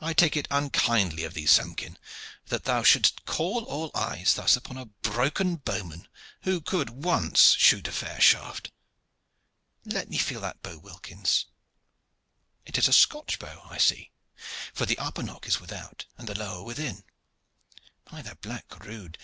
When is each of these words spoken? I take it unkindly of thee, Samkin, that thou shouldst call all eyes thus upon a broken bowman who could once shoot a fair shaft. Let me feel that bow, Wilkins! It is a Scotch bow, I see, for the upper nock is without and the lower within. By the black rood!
I 0.00 0.14
take 0.14 0.34
it 0.34 0.48
unkindly 0.50 1.24
of 1.24 1.34
thee, 1.34 1.44
Samkin, 1.44 1.98
that 2.46 2.64
thou 2.64 2.82
shouldst 2.82 3.26
call 3.26 3.64
all 3.64 3.90
eyes 3.94 4.32
thus 4.32 4.56
upon 4.56 4.78
a 4.78 4.86
broken 4.86 5.56
bowman 5.56 6.08
who 6.44 6.62
could 6.62 6.88
once 6.88 7.50
shoot 7.52 7.86
a 7.86 7.92
fair 7.92 8.18
shaft. 8.18 8.72
Let 9.84 10.08
me 10.08 10.16
feel 10.16 10.40
that 10.40 10.62
bow, 10.62 10.78
Wilkins! 10.78 11.44
It 12.64 12.78
is 12.78 12.88
a 12.88 12.94
Scotch 12.94 13.38
bow, 13.38 13.66
I 13.68 13.76
see, 13.76 14.10
for 14.72 14.86
the 14.86 14.96
upper 14.98 15.22
nock 15.22 15.46
is 15.46 15.60
without 15.60 16.06
and 16.16 16.26
the 16.26 16.38
lower 16.38 16.62
within. 16.62 17.04
By 18.06 18.22
the 18.22 18.36
black 18.36 18.82
rood! 18.86 19.18